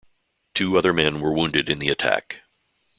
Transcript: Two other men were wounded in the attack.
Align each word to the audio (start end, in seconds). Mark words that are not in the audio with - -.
Two 0.55 0.79
other 0.79 0.93
men 0.93 1.19
were 1.21 1.31
wounded 1.31 1.69
in 1.69 1.77
the 1.77 1.89
attack. 1.89 2.41